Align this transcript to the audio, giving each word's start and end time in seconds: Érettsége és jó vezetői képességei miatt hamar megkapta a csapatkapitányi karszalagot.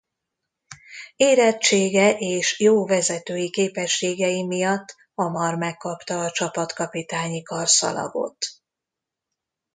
Érettsége 1.15 2.17
és 2.17 2.59
jó 2.59 2.85
vezetői 2.87 3.49
képességei 3.49 4.43
miatt 4.45 4.95
hamar 5.15 5.55
megkapta 5.55 6.19
a 6.19 6.29
csapatkapitányi 6.31 7.41
karszalagot. 7.41 8.45